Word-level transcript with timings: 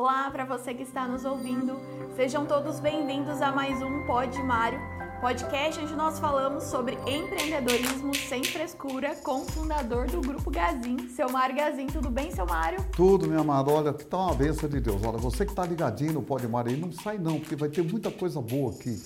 Olá 0.00 0.30
para 0.30 0.46
você 0.46 0.72
que 0.72 0.82
está 0.82 1.06
nos 1.06 1.26
ouvindo. 1.26 1.78
Sejam 2.16 2.46
todos 2.46 2.80
bem-vindos 2.80 3.42
a 3.42 3.52
mais 3.52 3.82
um 3.82 4.06
Pod 4.06 4.34
Mário, 4.42 4.80
podcast 5.20 5.78
onde 5.78 5.94
nós 5.94 6.18
falamos 6.18 6.64
sobre 6.64 6.94
empreendedorismo 7.06 8.14
sem 8.14 8.42
frescura 8.42 9.14
com 9.16 9.42
o 9.42 9.44
fundador 9.44 10.06
do 10.06 10.22
Grupo 10.22 10.50
Gazin, 10.50 11.10
seu 11.10 11.28
Mário 11.28 11.54
Gazin. 11.54 11.86
Tudo 11.88 12.08
bem, 12.08 12.30
seu 12.30 12.46
Mário? 12.46 12.82
Tudo, 12.96 13.28
meu 13.28 13.42
amado. 13.42 13.70
Olha, 13.70 13.92
que 13.92 14.06
tá 14.06 14.16
uma 14.16 14.34
benção 14.34 14.70
de 14.70 14.80
Deus. 14.80 15.04
Olha, 15.04 15.18
você 15.18 15.44
que 15.44 15.52
está 15.52 15.66
ligadinho 15.66 16.14
no 16.14 16.22
Pod 16.22 16.48
Mário 16.48 16.72
aí, 16.72 16.80
não 16.80 16.90
sai 16.90 17.18
não, 17.18 17.38
porque 17.38 17.54
vai 17.54 17.68
ter 17.68 17.84
muita 17.84 18.10
coisa 18.10 18.40
boa 18.40 18.72
aqui 18.72 19.04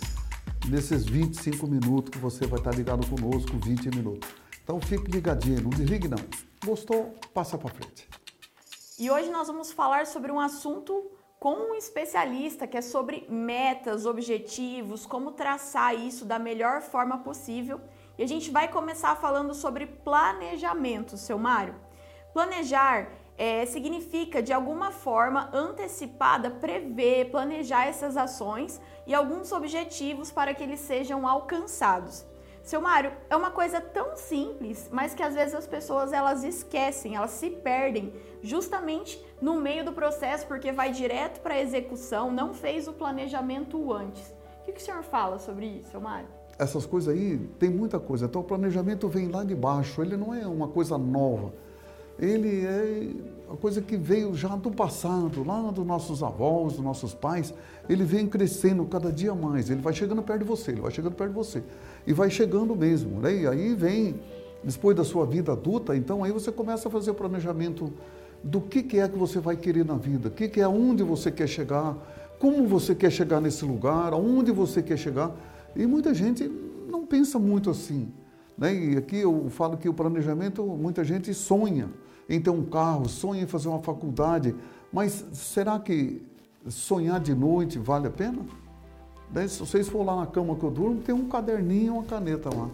nesses 0.68 1.04
25 1.04 1.66
minutos 1.66 2.10
que 2.10 2.18
você 2.18 2.46
vai 2.46 2.60
estar 2.60 2.72
ligado 2.72 3.04
conosco, 3.08 3.50
20 3.64 3.90
minutos. 3.96 4.30
Então 4.62 4.80
fique 4.80 5.10
ligadinho, 5.10 5.60
não 5.60 5.70
desligue 5.70 6.06
não. 6.06 6.24
Gostou? 6.64 7.16
Passa 7.34 7.58
para 7.58 7.70
frente. 7.70 8.08
E 8.96 9.10
hoje 9.10 9.28
nós 9.28 9.48
vamos 9.48 9.72
falar 9.72 10.06
sobre 10.06 10.30
um 10.30 10.38
assunto 10.38 11.10
com 11.40 11.54
um 11.54 11.74
especialista 11.74 12.64
que 12.64 12.76
é 12.76 12.80
sobre 12.80 13.26
metas, 13.28 14.06
objetivos, 14.06 15.04
como 15.04 15.32
traçar 15.32 15.96
isso 15.96 16.24
da 16.24 16.38
melhor 16.38 16.80
forma 16.80 17.18
possível. 17.18 17.80
E 18.16 18.22
a 18.22 18.28
gente 18.28 18.52
vai 18.52 18.68
começar 18.68 19.16
falando 19.16 19.52
sobre 19.52 19.84
planejamento, 19.84 21.16
seu 21.16 21.36
Mário. 21.36 21.74
Planejar 22.32 23.10
é, 23.36 23.66
significa, 23.66 24.40
de 24.40 24.52
alguma 24.52 24.92
forma 24.92 25.50
antecipada, 25.52 26.48
prever, 26.48 27.32
planejar 27.32 27.86
essas 27.86 28.16
ações 28.16 28.80
e 29.08 29.12
alguns 29.12 29.50
objetivos 29.50 30.30
para 30.30 30.54
que 30.54 30.62
eles 30.62 30.78
sejam 30.78 31.26
alcançados. 31.26 32.24
Seu 32.64 32.80
Mário, 32.80 33.12
é 33.28 33.36
uma 33.36 33.50
coisa 33.50 33.78
tão 33.78 34.16
simples, 34.16 34.88
mas 34.90 35.12
que 35.12 35.22
às 35.22 35.34
vezes 35.34 35.54
as 35.54 35.66
pessoas 35.66 36.14
elas 36.14 36.42
esquecem, 36.42 37.14
elas 37.14 37.32
se 37.32 37.50
perdem 37.50 38.10
justamente 38.42 39.22
no 39.38 39.60
meio 39.60 39.84
do 39.84 39.92
processo 39.92 40.46
porque 40.46 40.72
vai 40.72 40.90
direto 40.90 41.42
para 41.42 41.54
a 41.54 41.60
execução, 41.60 42.32
não 42.32 42.54
fez 42.54 42.88
o 42.88 42.94
planejamento 42.94 43.92
antes. 43.92 44.34
O 44.62 44.64
que, 44.64 44.72
que 44.72 44.80
o 44.80 44.82
senhor 44.82 45.02
fala 45.02 45.38
sobre 45.38 45.66
isso, 45.66 45.90
seu 45.90 46.00
Mário? 46.00 46.26
Essas 46.58 46.86
coisas 46.86 47.14
aí, 47.14 47.36
tem 47.58 47.68
muita 47.68 48.00
coisa. 48.00 48.24
Então 48.24 48.40
o 48.40 48.44
planejamento 48.44 49.08
vem 49.08 49.28
lá 49.28 49.44
de 49.44 49.54
baixo, 49.54 50.00
ele 50.00 50.16
não 50.16 50.32
é 50.32 50.46
uma 50.46 50.68
coisa 50.68 50.96
nova. 50.96 51.52
Ele 52.18 52.64
é 52.64 53.10
uma 53.46 53.56
coisa 53.56 53.82
que 53.82 53.96
veio 53.96 54.34
já 54.34 54.56
do 54.56 54.70
passado, 54.70 55.44
lá 55.44 55.70
dos 55.70 55.86
nossos 55.86 56.22
avós, 56.22 56.74
dos 56.74 56.84
nossos 56.84 57.14
pais. 57.14 57.52
Ele 57.88 58.04
vem 58.04 58.26
crescendo 58.26 58.84
cada 58.86 59.12
dia 59.12 59.34
mais, 59.34 59.68
ele 59.68 59.82
vai 59.82 59.92
chegando 59.92 60.22
perto 60.22 60.40
de 60.40 60.46
você, 60.46 60.70
ele 60.70 60.80
vai 60.80 60.90
chegando 60.90 61.14
perto 61.14 61.30
de 61.30 61.36
você 61.36 61.62
e 62.06 62.12
vai 62.12 62.30
chegando 62.30 62.74
mesmo. 62.74 63.20
Né? 63.20 63.42
E 63.42 63.46
aí 63.46 63.74
vem, 63.74 64.20
depois 64.62 64.96
da 64.96 65.04
sua 65.04 65.26
vida 65.26 65.52
adulta, 65.52 65.94
então 65.96 66.24
aí 66.24 66.32
você 66.32 66.50
começa 66.50 66.88
a 66.88 66.90
fazer 66.90 67.10
o 67.10 67.14
planejamento 67.14 67.92
do 68.42 68.60
que, 68.60 68.82
que 68.82 68.98
é 68.98 69.08
que 69.08 69.18
você 69.18 69.38
vai 69.38 69.56
querer 69.56 69.84
na 69.84 69.96
vida, 69.96 70.28
o 70.28 70.30
que, 70.30 70.48
que 70.48 70.60
é 70.60 70.68
onde 70.68 71.02
você 71.02 71.30
quer 71.30 71.46
chegar, 71.46 71.96
como 72.38 72.66
você 72.66 72.94
quer 72.94 73.10
chegar 73.10 73.40
nesse 73.40 73.64
lugar, 73.64 74.12
aonde 74.12 74.52
você 74.52 74.82
quer 74.82 74.96
chegar. 74.96 75.34
E 75.76 75.86
muita 75.86 76.14
gente 76.14 76.50
não 76.90 77.06
pensa 77.06 77.38
muito 77.38 77.70
assim. 77.70 78.08
Né? 78.56 78.74
E 78.74 78.96
aqui 78.96 79.16
eu 79.16 79.48
falo 79.50 79.76
que 79.76 79.88
o 79.88 79.94
planejamento, 79.94 80.64
muita 80.64 81.04
gente 81.04 81.32
sonha 81.34 81.90
em 82.28 82.40
ter 82.40 82.50
um 82.50 82.64
carro, 82.64 83.08
sonha 83.08 83.42
em 83.42 83.46
fazer 83.46 83.68
uma 83.68 83.80
faculdade, 83.80 84.54
mas 84.92 85.24
será 85.32 85.78
que 85.78 86.22
sonhar 86.68 87.20
de 87.20 87.34
noite 87.34 87.78
vale 87.78 88.06
a 88.06 88.10
pena? 88.10 88.38
Daí, 89.30 89.48
se 89.48 89.58
vocês 89.58 89.88
for 89.88 90.04
lá 90.04 90.16
na 90.16 90.26
cama 90.26 90.54
que 90.54 90.62
eu 90.62 90.70
durmo, 90.70 91.00
tem 91.00 91.14
um 91.14 91.28
caderninho 91.28 91.86
e 91.86 91.90
uma 91.90 92.04
caneta 92.04 92.48
lá. 92.54 92.68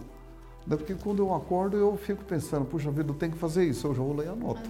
Daí, 0.65 0.77
porque 0.77 0.93
quando 0.93 1.19
eu 1.19 1.33
acordo, 1.33 1.75
eu 1.75 1.97
fico 1.97 2.23
pensando, 2.23 2.65
puxa 2.65 2.91
vida, 2.91 3.09
eu 3.09 3.15
tenho 3.15 3.31
que 3.31 3.37
fazer 3.37 3.65
isso, 3.65 3.87
eu 3.87 3.95
já 3.95 4.01
vou 4.01 4.15
ler 4.15 4.29
a 4.29 4.35
nota. 4.35 4.61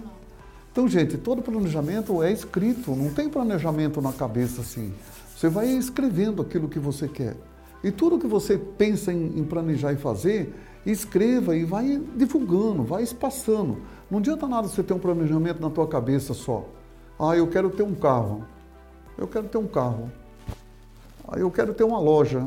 Então, 0.70 0.88
gente, 0.88 1.18
todo 1.18 1.42
planejamento 1.42 2.22
é 2.22 2.32
escrito, 2.32 2.96
não 2.96 3.12
tem 3.12 3.28
planejamento 3.28 4.00
na 4.00 4.12
cabeça 4.12 4.62
assim. 4.62 4.92
Você 5.36 5.48
vai 5.48 5.68
escrevendo 5.68 6.40
aquilo 6.40 6.68
que 6.68 6.78
você 6.78 7.06
quer. 7.06 7.36
E 7.84 7.90
tudo 7.90 8.18
que 8.18 8.26
você 8.26 8.56
pensa 8.56 9.12
em 9.12 9.44
planejar 9.44 9.92
e 9.92 9.96
fazer, 9.96 10.54
escreva 10.90 11.56
e 11.56 11.64
vai 11.64 12.02
divulgando, 12.16 12.82
vai 12.82 13.02
espaçando. 13.02 13.78
Não 14.10 14.18
adianta 14.18 14.46
nada 14.46 14.68
você 14.68 14.82
ter 14.82 14.92
um 14.92 14.98
planejamento 14.98 15.60
na 15.60 15.70
tua 15.70 15.86
cabeça 15.86 16.34
só. 16.34 16.68
Ah, 17.18 17.36
eu 17.36 17.46
quero 17.46 17.70
ter 17.70 17.82
um 17.82 17.94
carro. 17.94 18.44
Eu 19.16 19.28
quero 19.28 19.46
ter 19.46 19.58
um 19.58 19.66
carro. 19.66 20.10
Ah, 21.28 21.38
eu 21.38 21.50
quero 21.50 21.72
ter 21.72 21.84
uma 21.84 21.98
loja, 21.98 22.44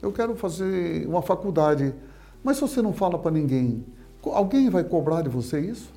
eu 0.00 0.12
quero 0.12 0.36
fazer 0.36 1.06
uma 1.06 1.22
faculdade. 1.22 1.94
Mas 2.42 2.56
se 2.56 2.62
você 2.62 2.80
não 2.80 2.92
fala 2.92 3.18
para 3.18 3.30
ninguém, 3.30 3.84
alguém 4.22 4.70
vai 4.70 4.84
cobrar 4.84 5.22
de 5.22 5.28
você 5.28 5.60
isso? 5.60 5.92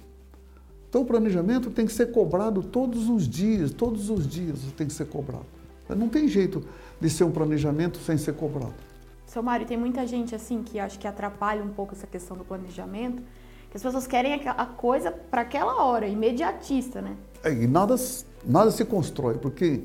Então 0.89 1.01
o 1.01 1.05
planejamento 1.05 1.69
tem 1.69 1.85
que 1.85 1.91
ser 1.91 2.11
cobrado 2.11 2.63
todos 2.63 3.09
os 3.09 3.27
dias, 3.27 3.71
todos 3.71 4.09
os 4.09 4.27
dias 4.27 4.59
tem 4.75 4.87
que 4.87 4.93
ser 4.93 5.05
cobrado. 5.05 5.45
Não 5.89 6.09
tem 6.09 6.27
jeito 6.27 6.63
de 6.99 7.09
ser 7.09 7.23
um 7.23 7.31
planejamento 7.31 7.97
sem 7.99 8.17
ser 8.17 8.33
cobrado. 8.33 8.73
Seu 9.27 9.43
Mário, 9.43 9.67
tem 9.67 9.75
muita 9.75 10.07
gente 10.07 10.33
assim 10.33 10.63
que 10.63 10.79
acho 10.79 10.97
que 10.97 11.05
atrapalha 11.05 11.61
um 11.61 11.67
pouco 11.67 11.93
essa 11.93 12.07
questão 12.07 12.37
do 12.37 12.45
planejamento, 12.45 13.21
que 13.69 13.75
as 13.75 13.83
pessoas 13.83 14.07
querem 14.07 14.33
a 14.33 14.65
coisa 14.65 15.11
para 15.11 15.41
aquela 15.41 15.83
hora, 15.83 16.07
imediatista, 16.07 17.01
né? 17.01 17.13
É, 17.43 17.51
e 17.51 17.67
nada, 17.67 17.95
nada 18.45 18.71
se 18.71 18.85
constrói, 18.85 19.37
porque 19.37 19.83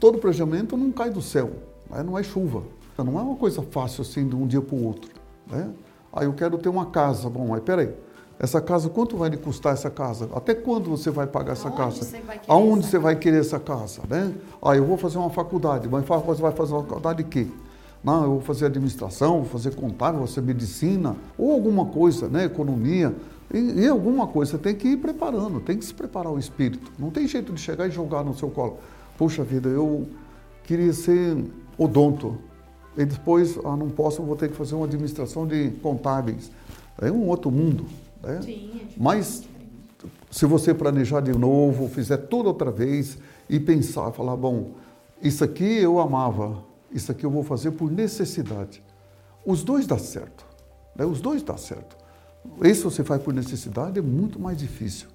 todo 0.00 0.18
planejamento 0.18 0.76
não 0.76 0.90
cai 0.90 1.08
do 1.08 1.22
céu, 1.22 1.52
né? 1.88 2.02
não 2.02 2.18
é 2.18 2.24
chuva. 2.24 2.64
Não 2.98 3.16
é 3.18 3.22
uma 3.22 3.36
coisa 3.36 3.62
fácil 3.62 4.02
assim 4.02 4.28
de 4.28 4.34
um 4.34 4.46
dia 4.46 4.60
para 4.60 4.74
o 4.74 4.84
outro. 4.84 5.10
Né? 5.46 5.70
Aí 6.12 6.26
eu 6.26 6.32
quero 6.32 6.58
ter 6.58 6.68
uma 6.68 6.86
casa. 6.86 7.30
Bom, 7.30 7.54
aí 7.54 7.60
peraí, 7.60 7.92
essa 8.40 8.60
casa, 8.60 8.88
quanto 8.88 9.16
vai 9.16 9.30
lhe 9.30 9.36
custar 9.36 9.72
essa 9.72 9.90
casa? 9.90 10.28
Até 10.34 10.52
quando 10.52 10.90
você 10.90 11.10
vai 11.10 11.28
pagar 11.28 11.52
essa 11.52 11.68
Aonde 11.68 11.76
casa? 11.76 12.04
Você 12.04 12.22
Aonde 12.48 12.80
essa 12.80 12.90
você 12.90 12.98
vai 12.98 13.16
querer 13.16 13.40
essa 13.40 13.60
casa? 13.60 14.02
Né? 14.08 14.34
Ah, 14.60 14.76
eu 14.76 14.84
vou 14.84 14.96
fazer 14.96 15.18
uma 15.18 15.30
faculdade. 15.30 15.88
Mas 15.88 16.04
você 16.04 16.42
vai 16.42 16.52
fazer 16.52 16.72
uma 16.72 16.82
faculdade 16.82 17.22
de 17.22 17.28
quê? 17.28 17.48
Não, 18.04 18.22
eu 18.22 18.30
vou 18.32 18.40
fazer 18.42 18.66
administração, 18.66 19.40
vou 19.40 19.48
fazer 19.48 19.74
contábil, 19.74 20.18
vou 20.18 20.28
fazer 20.28 20.42
medicina, 20.42 21.16
ou 21.38 21.52
alguma 21.52 21.86
coisa, 21.86 22.28
né? 22.28 22.44
Economia. 22.44 23.14
E, 23.52 23.58
e 23.58 23.88
alguma 23.88 24.26
coisa, 24.26 24.52
você 24.52 24.58
tem 24.58 24.74
que 24.74 24.88
ir 24.88 24.96
preparando, 24.98 25.60
tem 25.60 25.78
que 25.78 25.84
se 25.84 25.94
preparar 25.94 26.30
o 26.30 26.38
espírito. 26.38 26.92
Não 26.98 27.10
tem 27.10 27.26
jeito 27.26 27.52
de 27.52 27.60
chegar 27.60 27.88
e 27.88 27.90
jogar 27.90 28.22
no 28.22 28.36
seu 28.36 28.50
colo. 28.50 28.78
Puxa 29.16 29.42
vida, 29.42 29.68
eu 29.68 30.06
queria 30.64 30.92
ser 30.92 31.42
odonto. 31.78 32.36
E 32.96 33.04
depois, 33.04 33.58
ah, 33.64 33.76
não 33.76 33.88
posso, 33.88 34.22
vou 34.22 34.36
ter 34.36 34.50
que 34.50 34.56
fazer 34.56 34.74
uma 34.74 34.84
administração 34.84 35.46
de 35.46 35.70
contábeis. 35.82 36.50
É 37.00 37.10
um 37.10 37.26
outro 37.26 37.50
mundo. 37.50 37.86
Né? 38.22 38.40
Sim, 38.42 38.70
é 38.82 38.86
Mas 38.96 39.44
se 40.30 40.46
você 40.46 40.74
planejar 40.74 41.20
de 41.20 41.32
novo, 41.32 41.88
fizer 41.88 42.16
tudo 42.16 42.46
outra 42.46 42.70
vez 42.70 43.16
e 43.48 43.58
pensar, 43.58 44.10
falar, 44.12 44.36
bom, 44.36 44.72
isso 45.22 45.42
aqui 45.42 45.78
eu 45.78 45.98
amava, 45.98 46.58
isso 46.94 47.10
aqui 47.10 47.26
eu 47.26 47.30
vou 47.30 47.42
fazer 47.42 47.72
por 47.72 47.90
necessidade. 47.90 48.82
Os 49.44 49.64
dois 49.64 49.86
dá 49.86 49.98
certo. 49.98 50.46
Né? 50.94 51.04
Os 51.04 51.20
dois 51.20 51.42
dá 51.42 51.56
certo. 51.56 51.96
Esse 52.62 52.84
você 52.84 53.02
faz 53.02 53.20
por 53.20 53.34
necessidade 53.34 53.98
é 53.98 54.02
muito 54.02 54.38
mais 54.38 54.56
difícil. 54.56 55.08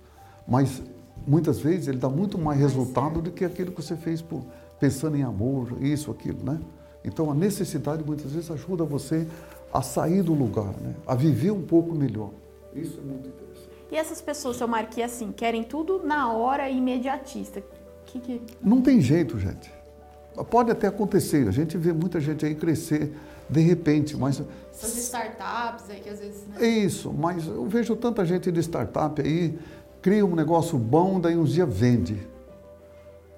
Mas 0.47 0.81
muitas 1.25 1.59
vezes 1.59 1.87
ele 1.87 1.97
dá 1.97 2.09
muito 2.09 2.37
mais 2.37 2.59
resultado 2.59 3.21
do 3.21 3.31
que 3.31 3.45
aquilo 3.45 3.71
que 3.71 3.81
você 3.81 3.95
fez 3.95 4.21
por, 4.21 4.43
pensando 4.79 5.15
em 5.15 5.23
amor, 5.23 5.77
isso, 5.81 6.11
aquilo, 6.11 6.43
né? 6.43 6.59
Então 7.03 7.31
a 7.31 7.33
necessidade 7.33 8.03
muitas 8.03 8.31
vezes 8.33 8.51
ajuda 8.51 8.83
você 8.83 9.25
a 9.71 9.81
sair 9.81 10.21
do 10.21 10.33
lugar, 10.33 10.73
né? 10.81 10.95
A 11.07 11.15
viver 11.15 11.51
um 11.51 11.61
pouco 11.61 11.95
melhor. 11.95 12.31
Isso 12.73 12.99
é 12.99 13.01
muito 13.01 13.29
interessante. 13.29 13.69
E 13.91 13.95
essas 13.95 14.21
pessoas, 14.21 14.57
seu 14.57 14.67
que 14.91 15.01
assim, 15.01 15.31
querem 15.31 15.63
tudo 15.63 16.03
na 16.03 16.33
hora 16.33 16.69
imediatista. 16.69 17.63
Que, 18.05 18.19
que... 18.19 18.41
Não 18.61 18.81
tem 18.81 18.99
jeito, 19.01 19.39
gente. 19.39 19.71
Pode 20.43 20.71
até 20.71 20.87
acontecer, 20.87 21.47
a 21.47 21.51
gente 21.51 21.77
vê 21.77 21.91
muita 21.91 22.19
gente 22.19 22.45
aí 22.45 22.55
crescer 22.55 23.13
de 23.49 23.59
repente, 23.61 24.15
mas... 24.15 24.41
Essas 24.71 24.95
startups 24.97 25.89
aí 25.89 25.99
que 25.99 26.09
às 26.09 26.19
vezes... 26.19 26.45
Né? 26.47 26.55
É 26.59 26.67
isso, 26.67 27.11
mas 27.11 27.47
eu 27.47 27.65
vejo 27.65 27.95
tanta 27.95 28.23
gente 28.25 28.51
de 28.51 28.59
startup 28.59 29.19
aí, 29.21 29.57
cria 30.01 30.25
um 30.25 30.35
negócio 30.35 30.77
bom, 30.77 31.19
daí 31.19 31.35
uns 31.35 31.51
dias 31.51 31.67
vende. 31.71 32.27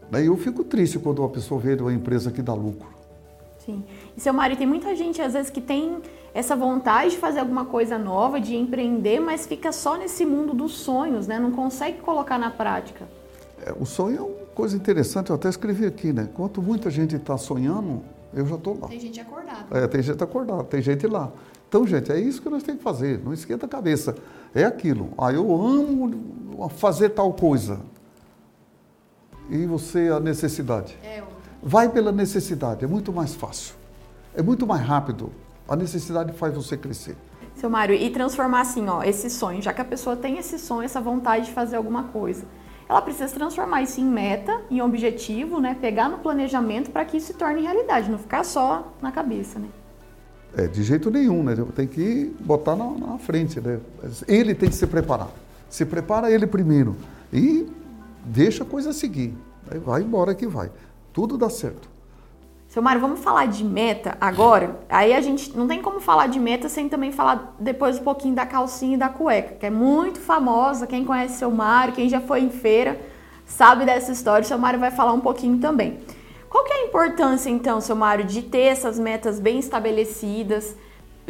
Daí 0.10 0.26
eu 0.26 0.36
fico 0.36 0.64
triste 0.64 1.00
quando 1.00 1.20
uma 1.20 1.30
pessoa 1.30 1.60
vê 1.60 1.76
uma 1.76 1.94
empresa 1.94 2.30
que 2.30 2.42
dá 2.42 2.54
lucro. 2.54 2.90
Sim. 3.66 3.84
E 4.18 4.20
seu 4.20 4.34
Mário, 4.34 4.58
tem 4.58 4.68
muita 4.68 4.94
gente 4.96 5.22
às 5.22 5.34
vezes 5.34 5.50
que 5.50 5.62
tem 5.62 6.02
essa 6.34 6.56
vontade 6.56 7.12
de 7.12 7.18
fazer 7.18 7.40
alguma 7.40 7.66
coisa 7.66 7.98
nova, 7.98 8.40
de 8.40 8.56
empreender, 8.56 9.20
mas 9.20 9.46
fica 9.46 9.72
só 9.72 9.98
nesse 9.98 10.26
mundo 10.26 10.54
dos 10.54 10.74
sonhos, 10.74 11.28
né? 11.28 11.40
Não 11.40 11.52
consegue 11.52 12.00
colocar 12.00 12.38
na 12.38 12.50
prática. 12.50 13.08
É, 13.66 13.74
o 13.80 13.86
sonho 13.86 14.18
é 14.18 14.22
uma 14.22 14.41
coisa 14.56 14.76
interessante, 14.76 15.30
eu 15.30 15.36
até 15.36 15.50
escrevi 15.50 15.86
aqui, 15.86 16.14
né? 16.14 16.30
Quanto 16.34 16.62
muita 16.62 16.90
gente 16.90 17.16
está 17.16 17.38
sonhando, 17.38 18.02
eu 18.34 18.46
já 18.46 18.56
estou 18.56 18.78
lá. 18.80 18.88
Tem 18.88 19.00
gente 19.00 19.20
acordada. 19.20 19.66
É, 19.72 19.88
tem 19.88 20.02
gente 20.02 20.24
acordada, 20.24 20.64
tem 20.64 20.82
gente 20.82 21.08
lá. 21.08 21.32
Então, 21.68 21.88
gente, 21.88 22.12
é 22.12 22.20
isso 22.20 22.42
que 22.42 22.50
nós 22.50 22.64
temos 22.64 22.80
que 22.80 22.84
fazer, 22.84 23.22
não 23.24 23.34
esquenta 23.34 23.66
a 23.66 23.70
cabeça. 23.70 24.16
É 24.54 24.64
aquilo. 24.66 25.14
Ah, 25.18 25.32
eu 25.32 25.54
amo 25.56 26.70
fazer 26.70 27.10
tal 27.10 27.34
coisa. 27.34 27.80
E 29.50 29.66
você, 29.66 30.10
a 30.10 30.20
necessidade? 30.20 30.98
É 31.04 31.22
outra. 31.22 31.52
Vai 31.64 31.90
pela 31.90 32.12
necessidade, 32.12 32.84
é 32.84 32.88
muito 32.88 33.14
mais 33.14 33.36
fácil. 33.36 33.76
É 34.36 34.42
muito 34.42 34.66
mais 34.68 34.82
rápido. 34.82 35.32
A 35.68 35.76
necessidade 35.76 36.34
faz 36.34 36.54
você 36.54 36.76
crescer. 36.76 37.16
Seu 37.56 37.70
Mário, 37.70 37.94
e 37.96 38.10
transformar 38.10 38.62
assim, 38.62 38.88
ó, 38.88 39.04
esse 39.04 39.30
sonho, 39.30 39.62
já 39.62 39.72
que 39.72 39.82
a 39.82 39.86
pessoa 39.86 40.16
tem 40.16 40.38
esse 40.38 40.58
sonho, 40.58 40.84
essa 40.84 41.00
vontade 41.00 41.46
de 41.46 41.52
fazer 41.52 41.76
alguma 41.76 42.06
coisa, 42.06 42.46
ela 42.92 43.02
precisa 43.02 43.30
transformar 43.30 43.82
isso 43.82 44.02
em 44.02 44.06
meta, 44.06 44.60
em 44.70 44.82
objetivo, 44.82 45.62
né? 45.62 45.78
Pegar 45.80 46.10
no 46.10 46.18
planejamento 46.18 46.92
para 46.92 47.06
que 47.06 47.16
isso 47.16 47.28
se 47.28 47.34
torne 47.36 47.62
realidade, 47.62 48.12
não 48.12 48.18
ficar 48.18 48.44
só 48.44 48.94
na 49.02 49.14
cabeça, 49.14 49.58
né? 49.60 49.70
É, 50.58 50.68
de 50.68 50.84
jeito 50.84 51.10
nenhum, 51.10 51.42
né? 51.42 51.56
Tem 51.74 51.88
que 51.88 52.36
botar 52.42 52.76
na, 52.76 52.92
na 52.92 53.18
frente, 53.18 53.62
né? 53.62 53.80
Ele 54.28 54.54
tem 54.54 54.68
que 54.68 54.76
se 54.76 54.86
preparar. 54.86 55.30
Se 55.70 55.86
prepara 55.86 56.30
ele 56.30 56.46
primeiro 56.46 56.98
e 57.32 57.66
deixa 58.26 58.64
a 58.64 58.68
coisa 58.68 58.92
seguir. 58.92 59.34
Aí 59.70 59.80
vai 59.80 60.02
embora 60.02 60.36
que 60.36 60.46
vai. 60.46 60.70
Tudo 61.14 61.38
dá 61.38 61.50
certo. 61.50 61.90
Seu 62.72 62.82
Mário, 62.82 63.02
vamos 63.02 63.20
falar 63.20 63.48
de 63.48 63.66
meta 63.66 64.16
agora? 64.22 64.80
Aí 64.88 65.14
a 65.14 65.20
gente 65.20 65.58
não 65.58 65.68
tem 65.68 65.82
como 65.82 66.00
falar 66.00 66.28
de 66.28 66.40
meta 66.40 66.70
sem 66.70 66.88
também 66.88 67.12
falar 67.12 67.54
depois 67.60 68.00
um 68.00 68.04
pouquinho 68.06 68.34
da 68.34 68.46
calcinha 68.46 68.94
e 68.94 68.98
da 68.98 69.10
cueca, 69.10 69.56
que 69.56 69.66
é 69.66 69.70
muito 69.70 70.22
famosa. 70.22 70.88
Quem 70.88 71.04
conhece 71.04 71.38
seu 71.38 71.52
Mário, 71.52 71.94
quem 71.94 72.08
já 72.08 72.22
foi 72.22 72.40
em 72.40 72.50
feira, 72.50 72.98
sabe 73.46 73.84
dessa 73.84 74.14
história. 74.14 74.46
Seu 74.46 74.58
Mário 74.58 74.80
vai 74.80 74.90
falar 74.90 75.12
um 75.12 75.20
pouquinho 75.20 75.58
também. 75.58 76.00
Qual 76.50 76.64
que 76.64 76.72
é 76.72 76.78
a 76.78 76.86
importância, 76.86 77.50
então, 77.50 77.82
seu 77.82 77.94
Mário, 77.94 78.24
de 78.24 78.42
ter 78.42 78.68
essas 78.68 78.98
metas 78.98 79.38
bem 79.38 79.60
estabelecidas? 79.60 80.74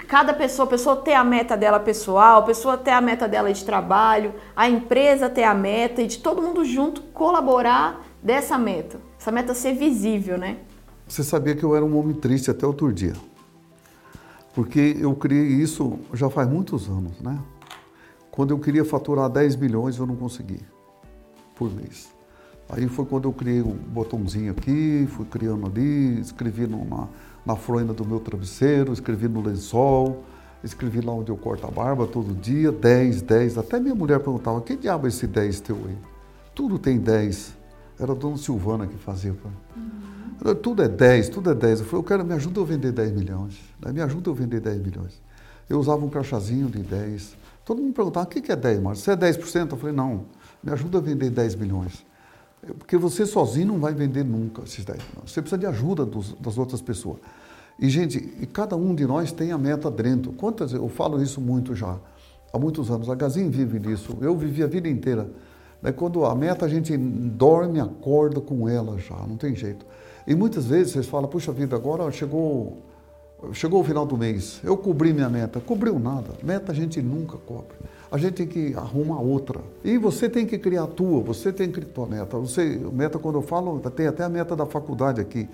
Cada 0.08 0.36
pessoa, 0.36 0.68
a 0.68 0.70
pessoa 0.70 0.96
ter 0.98 1.16
a 1.16 1.24
meta 1.24 1.58
dela 1.58 1.80
pessoal, 1.80 2.42
a 2.42 2.44
pessoa 2.44 2.78
ter 2.78 2.92
a 2.92 3.02
meta 3.02 3.28
dela 3.28 3.52
de 3.52 3.66
trabalho, 3.66 4.36
a 4.56 4.70
empresa 4.70 5.28
ter 5.28 5.46
a 5.46 5.56
meta 5.56 6.04
e 6.04 6.08
de 6.08 6.20
todo 6.20 6.40
mundo 6.40 6.64
junto 6.64 7.02
colaborar 7.02 8.00
dessa 8.22 8.60
meta. 8.60 9.02
Essa 9.20 9.32
meta 9.32 9.56
ser 9.56 9.74
visível, 9.74 10.38
né? 10.38 10.58
Você 11.12 11.26
sabia 11.26 11.54
que 11.54 11.62
eu 11.62 11.76
era 11.76 11.84
um 11.84 12.00
homem 12.00 12.16
triste 12.16 12.50
até 12.50 12.66
outro 12.66 12.90
dia. 12.94 13.12
Porque 14.56 14.96
eu 14.98 15.14
criei 15.14 15.46
isso 15.46 16.00
já 16.14 16.30
faz 16.30 16.48
muitos 16.50 16.88
anos, 16.88 17.20
né? 17.20 17.38
Quando 18.32 18.52
eu 18.52 18.60
queria 18.60 18.86
faturar 18.86 19.30
10 19.30 19.58
milhões, 19.58 19.98
eu 19.98 20.06
não 20.06 20.16
consegui 20.16 20.62
por 21.54 21.70
mês. 21.70 22.10
Aí 22.70 22.88
foi 22.88 23.04
quando 23.04 23.26
eu 23.26 23.34
criei 23.34 23.62
um 23.62 23.74
botãozinho 23.74 24.54
aqui, 24.54 25.06
fui 25.12 25.26
criando 25.26 25.66
ali, 25.66 26.18
escrevi 26.22 26.66
na, 26.66 27.10
na 27.46 27.58
fronha 27.58 27.92
do 27.92 28.06
meu 28.06 28.22
travesseiro, 28.22 28.94
escrevi 28.94 29.28
no 29.28 29.42
lençol, 29.42 30.24
escrevi 30.64 31.02
lá 31.02 31.12
onde 31.12 31.30
eu 31.30 31.36
corto 31.36 31.68
a 31.68 31.70
barba 31.70 32.08
todo 32.08 32.34
dia, 32.34 32.72
10, 32.72 33.22
10. 33.22 33.58
Até 33.58 33.82
minha 33.82 33.96
mulher 33.96 34.22
perguntava, 34.22 34.62
que 34.62 34.78
diabo 34.78 35.08
é 35.08 35.10
esse 35.10 35.28
10 35.28 35.60
teu 35.60 35.76
aí? 35.76 35.98
Tudo 36.56 36.80
tem 36.80 36.98
10. 36.98 37.54
Era 38.00 38.14
a 38.14 38.16
dona 38.16 38.38
Silvana 38.38 38.88
que 38.88 38.96
fazia. 38.96 39.36
Uhum. 39.76 40.21
Tudo 40.64 40.82
é 40.82 40.88
10, 40.88 41.30
tudo 41.30 41.52
é 41.52 41.56
10. 41.56 41.82
Eu 41.82 41.86
falei, 41.86 42.00
eu 42.00 42.04
quero, 42.04 42.26
me 42.26 42.34
ajuda 42.34 42.62
a 42.62 42.64
vender 42.64 42.92
10 42.92 43.12
milhões. 43.12 43.60
Me 43.94 44.02
ajuda 44.02 44.32
a 44.32 44.34
vender 44.34 44.60
10 44.60 44.82
milhões. 44.82 45.22
Eu 45.70 45.80
usava 45.80 46.04
um 46.04 46.10
crachazinho 46.10 46.68
de 46.68 46.80
10. 46.80 47.36
Todo 47.64 47.78
mundo 47.78 47.90
me 47.90 47.94
perguntava, 47.94 48.26
o 48.26 48.30
que 48.30 48.52
é 48.52 48.56
10, 48.56 48.80
Márcio? 48.80 49.04
Você 49.04 49.12
é 49.12 49.16
10%? 49.16 49.72
Eu 49.72 49.78
falei, 49.78 49.96
não, 49.96 50.26
me 50.64 50.72
ajuda 50.72 50.98
a 50.98 51.02
vender 51.02 51.30
10 51.30 51.56
milhões. 51.56 52.04
Porque 52.78 52.98
você 52.98 53.26
sozinho 53.26 53.68
não 53.68 53.80
vai 53.80 53.94
vender 53.94 54.24
nunca 54.24 54.64
esses 54.64 54.84
10 54.84 54.98
milhões. 54.98 55.32
Você 55.32 55.42
precisa 55.42 55.60
de 55.60 55.68
ajuda 55.68 56.06
dos, 56.06 56.34
das 56.34 56.58
outras 56.58 56.82
pessoas. 56.82 57.20
E, 57.80 57.88
gente, 57.88 58.18
e 58.40 58.46
cada 58.48 58.76
um 58.76 58.96
de 58.96 59.06
nós 59.06 59.32
tem 59.32 59.52
a 59.52 59.58
meta 59.60 59.92
dentro. 59.92 60.32
Quantas, 60.34 60.74
eu 60.74 60.90
falo 60.90 61.22
isso 61.22 61.40
muito 61.40 61.76
já, 61.76 61.98
há 62.52 62.58
muitos 62.58 62.90
anos. 62.90 63.10
A 63.10 63.16
Gazin 63.16 63.50
vive 63.50 63.80
nisso. 63.80 64.18
Eu 64.22 64.36
vivi 64.36 64.64
a 64.64 64.68
vida 64.68 64.90
inteira. 64.90 65.30
Né? 65.82 65.92
Quando 65.92 66.26
a 66.26 66.36
meta, 66.36 66.66
a 66.66 66.70
gente 66.70 66.96
dorme, 66.98 67.80
acorda 67.80 68.42
com 68.42 68.68
ela 68.68 68.98
já, 69.00 69.16
não 69.28 69.38
tem 69.38 69.56
jeito. 69.56 69.86
E 70.26 70.36
muitas 70.36 70.66
vezes 70.66 70.94
vocês 70.94 71.08
falam, 71.08 71.30
puxa 71.30 71.52
vida, 71.52 71.76
agora 71.76 72.10
chegou, 72.12 72.78
chegou 73.54 73.82
o 73.82 73.84
final 73.84 74.06
do 74.06 74.18
mês, 74.18 74.60
eu 74.64 74.78
cobri 74.78 75.14
minha 75.14 75.30
meta. 75.30 75.60
Cobriu 75.60 76.00
nada. 76.00 76.30
Meta 76.44 76.72
a 76.72 76.76
gente 76.76 77.02
nunca 77.02 77.38
cobre. 77.38 77.76
A 78.12 78.18
gente 78.18 78.34
tem 78.34 78.48
que 78.48 78.76
arrumar 78.76 79.20
outra. 79.22 79.62
E 79.84 79.98
você 79.98 80.30
tem 80.30 80.46
que 80.46 80.58
criar 80.58 80.84
a 80.84 80.88
tua, 80.88 81.22
você 81.22 81.52
tem 81.52 81.72
que 81.72 81.82
criar 81.82 82.06
a 82.06 82.10
meta. 82.10 82.38
Você, 82.38 82.80
meta, 82.92 83.18
quando 83.18 83.36
eu 83.36 83.42
falo, 83.42 83.80
tem 83.80 84.08
até 84.08 84.24
a 84.24 84.30
meta 84.30 84.56
da 84.56 84.66
faculdade 84.66 85.22
aqui. 85.22 85.48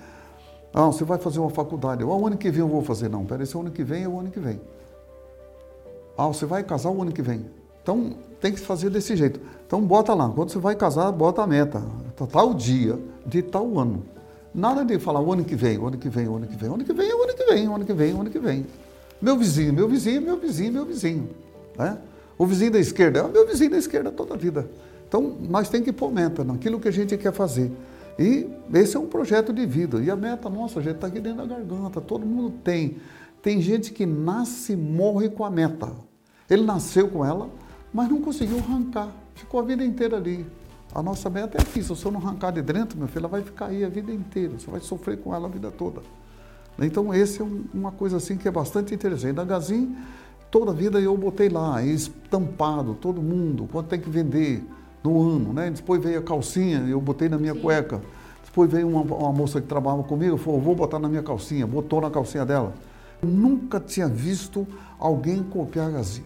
Ah, 0.73 0.87
você 0.87 1.03
vai 1.03 1.17
fazer 1.17 1.39
uma 1.39 1.49
faculdade. 1.49 2.03
O 2.03 2.27
ano 2.27 2.37
que 2.37 2.51
vem 2.51 2.61
eu 2.61 2.67
vou 2.67 2.81
fazer. 2.81 3.09
Não, 3.09 3.25
peraí, 3.25 3.43
esse 3.43 3.57
ano 3.57 3.71
que 3.71 3.83
vem 3.83 4.03
é 4.03 4.07
o 4.07 4.19
ano 4.19 4.29
que 4.29 4.39
vem. 4.39 4.59
Ah, 6.17 6.27
você 6.27 6.45
vai 6.45 6.63
casar 6.63 6.89
o 6.89 7.01
ano 7.01 7.11
que 7.11 7.21
vem. 7.21 7.45
Então, 7.81 8.15
tem 8.41 8.51
que 8.51 8.59
fazer 8.59 8.89
desse 8.89 9.15
jeito. 9.15 9.39
Então, 9.65 9.81
bota 9.81 10.13
lá. 10.13 10.29
Quando 10.29 10.49
você 10.49 10.59
vai 10.59 10.75
casar, 10.75 11.11
bota 11.11 11.41
a 11.41 11.47
meta. 11.47 11.81
Tal 12.31 12.53
dia 12.53 12.99
de 13.25 13.41
tal 13.41 13.79
ano. 13.79 14.03
Nada 14.57 14.83
de 14.83 14.97
falar 14.97 15.21
o 15.21 15.31
ano 15.31 15.45
que 15.45 15.55
vem, 15.55 15.77
o 15.77 15.85
ano 15.85 15.99
que 15.99 16.09
vem, 16.09 16.27
o 16.27 16.35
ano 16.35 16.47
que 16.47 16.57
vem, 16.57 16.67
o 16.67 16.73
ano 16.73 16.83
que 16.83 16.91
vem, 16.91 17.13
o 17.13 17.23
ano 17.23 17.35
que 17.35 17.43
vem, 17.43 17.67
o 17.67 17.75
ano 17.75 17.85
que 17.85 17.93
vem, 17.93 18.13
o 18.15 18.21
ano 18.21 18.29
que 18.31 18.39
vem. 18.39 18.65
Meu 19.21 19.37
vizinho, 19.37 19.71
meu 19.71 19.87
vizinho, 19.87 20.19
meu 20.19 20.35
vizinho, 20.35 20.73
meu 20.73 20.83
vizinho. 20.83 21.29
Né? 21.77 21.95
O 22.39 22.43
vizinho 22.43 22.71
da 22.71 22.79
esquerda 22.79 23.19
é 23.19 23.21
o 23.21 23.29
meu 23.29 23.45
vizinho 23.45 23.69
da 23.69 23.77
esquerda 23.77 24.09
toda 24.11 24.33
a 24.33 24.37
vida. 24.37 24.67
Então, 25.07 25.37
nós 25.47 25.69
temos 25.69 25.85
que 25.85 25.93
pôr 25.93 26.11
meta 26.11 26.43
naquilo 26.43 26.79
que 26.79 26.87
a 26.87 26.91
gente 26.91 27.15
quer 27.17 27.31
fazer. 27.31 27.71
E 28.17 28.47
esse 28.73 28.97
é 28.97 28.99
um 28.99 29.05
projeto 29.05 29.53
de 29.53 29.63
vida. 29.63 29.99
E 29.99 30.09
a 30.09 30.15
meta 30.15 30.49
nossa, 30.49 30.79
a 30.79 30.81
gente 30.81 30.95
está 30.95 31.05
aqui 31.05 31.19
dentro 31.19 31.45
da 31.45 31.55
garganta, 31.55 32.01
todo 32.01 32.25
mundo 32.25 32.51
tem. 32.63 32.97
Tem 33.43 33.61
gente 33.61 33.93
que 33.93 34.07
nasce 34.07 34.73
e 34.73 34.75
morre 34.75 35.29
com 35.29 35.45
a 35.45 35.51
meta. 35.51 35.91
Ele 36.49 36.63
nasceu 36.63 37.07
com 37.09 37.23
ela, 37.23 37.47
mas 37.93 38.09
não 38.09 38.23
conseguiu 38.23 38.57
arrancar. 38.57 39.11
Ficou 39.35 39.59
a 39.59 39.63
vida 39.63 39.85
inteira 39.85 40.17
ali. 40.17 40.47
A 40.97 41.03
nossa 41.03 41.29
meta 41.29 41.59
é 41.59 41.61
aqui, 41.61 41.83
se 41.83 41.89
você 41.89 42.09
não 42.09 42.19
arrancar 42.19 42.49
de 42.49 42.59
dentro, 42.59 42.97
meu 42.97 43.07
filho, 43.07 43.19
ela 43.19 43.27
vai 43.27 43.43
ficar 43.43 43.67
aí 43.67 43.85
a 43.85 43.87
vida 43.87 44.11
inteira, 44.11 44.57
você 44.57 44.71
vai 44.71 44.79
sofrer 44.79 45.19
com 45.19 45.31
ela 45.35 45.47
a 45.47 45.51
vida 45.51 45.69
toda. 45.69 46.01
Então, 46.79 47.13
esse 47.13 47.39
é 47.39 47.45
um, 47.45 47.65
uma 47.71 47.91
coisa 47.91 48.17
assim 48.17 48.35
que 48.35 48.47
é 48.47 48.51
bastante 48.51 48.95
interessante. 48.95 49.35
Na 49.35 49.43
Gazin, 49.43 49.95
toda 50.49 50.71
a 50.71 50.73
vida 50.73 50.99
eu 50.99 51.15
botei 51.15 51.49
lá, 51.49 51.83
estampado, 51.83 52.95
todo 52.95 53.21
mundo, 53.21 53.69
quanto 53.71 53.89
tem 53.89 53.99
que 53.99 54.09
vender 54.09 54.65
no 55.03 55.21
ano, 55.21 55.53
né? 55.53 55.69
Depois 55.69 56.01
veio 56.01 56.17
a 56.17 56.23
calcinha, 56.23 56.79
eu 56.89 56.99
botei 56.99 57.29
na 57.29 57.37
minha 57.37 57.53
Sim. 57.53 57.61
cueca. 57.61 58.01
Depois 58.43 58.71
veio 58.71 58.89
uma, 58.89 59.01
uma, 59.01 59.31
moça 59.31 59.61
que 59.61 59.67
trabalhava 59.67 60.01
comigo, 60.01 60.35
falou, 60.35 60.59
vou 60.59 60.73
botar 60.73 60.97
na 60.97 61.07
minha 61.07 61.21
calcinha, 61.21 61.67
botou 61.67 62.01
na 62.01 62.09
calcinha 62.09 62.43
dela. 62.43 62.73
Eu 63.21 63.29
nunca 63.29 63.79
tinha 63.79 64.07
visto 64.07 64.67
alguém 64.97 65.43
copiar 65.43 65.89
a 65.89 65.91
Gazin. 65.91 66.23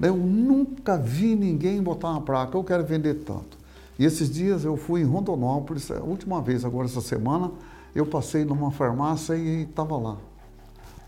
Eu 0.00 0.16
nunca 0.16 0.96
vi 0.96 1.36
ninguém 1.36 1.82
botar 1.82 2.12
uma 2.12 2.22
placa, 2.22 2.56
eu 2.56 2.64
quero 2.64 2.82
vender 2.82 3.12
tanto. 3.26 3.57
E 3.98 4.04
esses 4.04 4.30
dias 4.30 4.64
eu 4.64 4.76
fui 4.76 5.00
em 5.00 5.04
Rondonópolis, 5.04 5.90
a 5.90 6.00
última 6.00 6.40
vez, 6.40 6.64
agora 6.64 6.86
essa 6.86 7.00
semana, 7.00 7.50
eu 7.94 8.06
passei 8.06 8.44
numa 8.44 8.70
farmácia 8.70 9.34
e 9.34 9.62
estava 9.62 9.96
lá. 9.96 10.16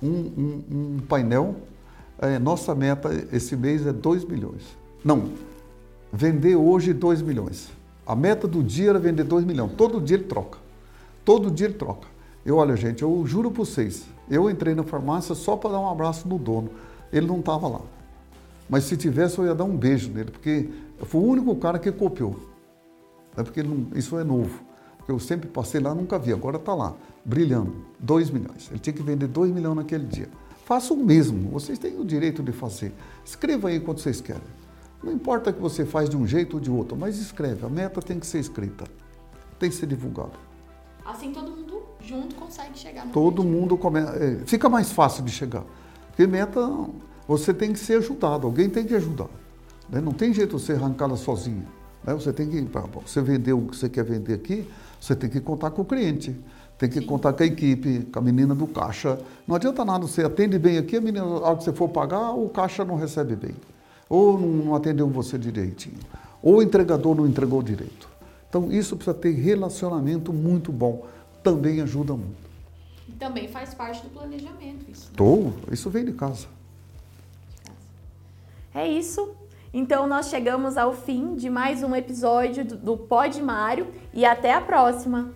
Um, 0.03 0.09
um, 0.09 0.65
um 0.71 0.99
painel, 1.09 1.55
é, 2.19 2.39
nossa 2.39 2.75
meta 2.75 3.11
esse 3.33 3.57
mês 3.57 3.87
é 3.87 3.93
2 3.93 4.25
milhões. 4.25 4.63
Não, 5.05 5.31
vender 6.13 6.57
hoje 6.57 6.93
2 6.93 7.23
milhões. 7.23 7.71
A 8.05 8.17
meta 8.17 8.49
do 8.49 8.63
dia 8.63 8.91
era 8.91 8.99
vender 8.99 9.25
2 9.25 9.45
milhões. 9.45 9.73
Todo 9.77 10.01
dia 10.01 10.17
ele 10.17 10.25
troca. 10.25 10.59
Todo 11.25 11.51
dia 11.51 11.69
ele 11.69 11.75
troca. 11.75 12.09
Eu, 12.45 12.57
olha, 12.57 12.75
gente, 12.75 13.03
eu 13.03 13.23
juro 13.27 13.51
para 13.51 13.65
vocês, 13.65 14.05
eu 14.29 14.51
entrei 14.51 14.75
na 14.75 14.83
farmácia 14.83 15.35
só 15.35 15.57
para 15.57 15.71
dar 15.71 15.81
um 15.81 15.89
abraço 15.89 16.27
no 16.27 16.39
dono. 16.39 16.71
Ele 17.13 17.27
não 17.27 17.39
estava 17.39 17.69
lá. 17.69 17.81
Mas 18.69 18.85
se 18.85 18.97
tivesse, 18.97 19.39
eu 19.39 19.47
ia 19.47 19.55
dar 19.55 19.65
um 19.65 19.77
beijo 19.77 20.11
nele, 20.11 20.31
porque 20.31 20.69
foi 21.03 21.21
o 21.21 21.25
único 21.25 21.55
cara 21.57 21.79
que 21.79 21.93
copiou. 21.93 22.50
É 23.37 23.43
porque 23.43 23.63
não, 23.63 23.87
isso 23.95 24.19
é 24.19 24.25
novo. 24.25 24.63
Eu 25.09 25.19
sempre 25.19 25.49
passei 25.49 25.81
lá, 25.81 25.95
nunca 25.95 26.19
vi. 26.19 26.33
Agora 26.33 26.57
está 26.57 26.75
lá, 26.75 26.95
brilhando. 27.25 27.75
2 27.99 28.31
milhões. 28.31 28.69
Ele 28.71 28.79
tinha 28.79 28.95
que 28.95 29.03
vender 29.03 29.27
2 29.27 29.51
milhões 29.51 29.77
naquele 29.77 30.05
dia. 30.05 30.29
Faça 30.65 30.95
o 30.95 30.97
mesmo. 30.97 31.51
Vocês 31.51 31.79
têm 31.79 31.99
o 31.99 32.05
direito 32.05 32.43
de 32.43 32.53
fazer. 32.53 32.93
Escreva 33.25 33.69
aí 33.69 33.81
quanto 33.81 34.01
vocês 34.01 34.21
querem. 34.21 34.43
Não 35.03 35.13
importa 35.13 35.53
que 35.53 35.61
você 35.61 35.85
faz 35.85 36.09
de 36.09 36.17
um 36.17 36.27
jeito 36.27 36.55
ou 36.55 36.61
de 36.61 36.71
outro, 36.71 36.97
mas 36.97 37.19
escreve. 37.19 37.65
A 37.65 37.69
meta 37.69 38.01
tem 38.01 38.21
que 38.21 38.27
ser 38.27 38.39
escrita. 38.39 38.85
Tem 39.59 39.69
que 39.69 39.75
ser 39.75 39.87
divulgada. 39.87 40.33
Assim 41.05 41.33
todo 41.33 41.51
mundo 41.51 41.83
junto 42.01 42.35
consegue 42.37 42.79
chegar 42.79 43.07
no 43.07 43.13
Todo 43.13 43.43
mundo 43.43 43.77
começa. 43.77 44.13
É, 44.17 44.37
fica 44.47 44.69
mais 44.69 44.93
fácil 44.93 45.25
de 45.25 45.33
chegar. 45.33 45.65
Porque 46.09 46.27
meta 46.27 46.61
você 47.27 47.55
tem 47.55 47.73
que 47.73 47.79
ser 47.79 47.99
ajudado, 47.99 48.47
alguém 48.47 48.69
tem 48.69 48.85
que 48.85 48.95
ajudar. 48.95 49.29
Né? 49.89 50.01
Não 50.01 50.13
tem 50.13 50.33
jeito 50.33 50.57
de 50.57 50.63
você 50.63 50.73
arrancá-la 50.73 51.17
sozinho. 51.17 51.67
Né? 52.05 52.15
Você 52.15 52.33
tem 52.33 52.49
que, 52.49 52.63
para 52.63 52.83
você 52.83 53.21
vender 53.21 53.53
o 53.53 53.63
que 53.63 53.77
você 53.77 53.89
quer 53.89 54.05
vender 54.05 54.35
aqui, 54.35 54.69
você 55.01 55.15
tem 55.15 55.31
que 55.31 55.41
contar 55.41 55.71
com 55.71 55.83
o 55.83 55.85
cliente, 55.85 56.35
tem 56.79 56.89
que 56.89 57.01
Sim. 57.01 57.07
contar 57.07 57.33
com 57.33 57.43
a 57.43 57.47
equipe, 57.47 58.01
com 58.13 58.19
a 58.19 58.23
menina 58.23 58.55
do 58.55 58.67
caixa. 58.67 59.19
Não 59.47 59.57
adianta 59.57 59.85
nada, 59.85 60.07
você 60.07 60.23
atende 60.23 60.59
bem 60.59 60.79
aqui, 60.79 60.97
a 60.97 61.01
menina, 61.01 61.25
a 61.25 61.41
hora 61.41 61.57
que 61.57 61.65
você 61.65 61.73
for 61.73 61.89
pagar, 61.89 62.33
o 62.33 62.49
caixa 62.49 62.85
não 62.85 62.97
recebe 62.97 63.37
bem. 63.37 63.55
Ou 64.09 64.39
não 64.39 64.75
atendeu 64.75 65.09
você 65.09 65.39
direitinho. 65.39 65.99
Ou 66.43 66.57
o 66.57 66.63
entregador 66.63 67.15
não 67.15 67.27
entregou 67.27 67.63
direito. 67.63 68.09
Então, 68.49 68.73
isso 68.73 68.97
precisa 68.97 69.15
ter 69.15 69.31
relacionamento 69.31 70.33
muito 70.33 70.73
bom. 70.73 71.07
Também 71.43 71.81
ajuda 71.81 72.15
muito. 72.15 72.51
E 73.09 73.13
também 73.13 73.47
faz 73.47 73.73
parte 73.73 74.03
do 74.03 74.09
planejamento 74.11 74.91
isso. 74.91 75.07
Né? 75.07 75.13
Tô, 75.17 75.53
isso 75.71 75.89
vem 75.89 76.05
de 76.05 76.13
casa. 76.13 76.49
É 78.75 78.89
isso. 78.89 79.35
Então 79.73 80.07
nós 80.07 80.29
chegamos 80.29 80.77
ao 80.77 80.93
fim 80.93 81.37
de 81.37 81.49
mais 81.49 81.85
um 81.85 81.95
episódio 81.95 82.65
do, 82.65 82.77
do 82.77 82.97
Pod 82.97 83.41
Mário 83.41 83.87
e 84.13 84.25
até 84.25 84.53
a 84.53 84.61
próxima. 84.61 85.31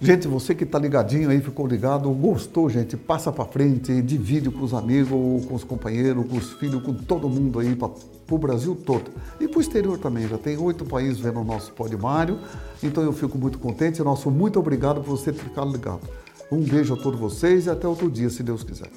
Gente, 0.00 0.26
você 0.26 0.52
que 0.52 0.64
está 0.64 0.80
ligadinho 0.80 1.30
aí, 1.30 1.40
ficou 1.40 1.64
ligado, 1.64 2.10
gostou, 2.10 2.68
gente, 2.68 2.96
passa 2.96 3.30
para 3.30 3.44
frente, 3.44 4.02
divide 4.02 4.50
com 4.50 4.64
os 4.64 4.74
amigos, 4.74 5.46
com 5.46 5.54
os 5.54 5.62
companheiros, 5.62 6.26
com 6.26 6.36
os 6.36 6.52
filhos, 6.54 6.82
com 6.82 6.92
todo 6.92 7.28
mundo 7.28 7.60
aí, 7.60 7.76
para 7.76 7.88
o 8.28 8.38
Brasil 8.38 8.74
todo. 8.74 9.12
E 9.38 9.46
para 9.46 9.58
o 9.58 9.60
exterior 9.60 9.96
também, 9.98 10.26
já 10.26 10.36
tem 10.36 10.56
oito 10.56 10.84
países 10.84 11.20
vendo 11.20 11.38
o 11.38 11.44
nosso 11.44 11.72
Mário. 12.00 12.40
então 12.82 13.04
eu 13.04 13.12
fico 13.12 13.38
muito 13.38 13.60
contente. 13.60 14.02
Nosso 14.02 14.28
muito 14.28 14.58
obrigado 14.58 15.00
por 15.00 15.16
você 15.16 15.32
ter 15.32 15.44
ficado 15.44 15.70
ligado. 15.70 16.00
Um 16.50 16.60
beijo 16.62 16.94
a 16.94 16.96
todos 16.96 17.20
vocês 17.20 17.66
e 17.66 17.70
até 17.70 17.86
outro 17.86 18.10
dia, 18.10 18.28
se 18.28 18.42
Deus 18.42 18.64
quiser. 18.64 18.90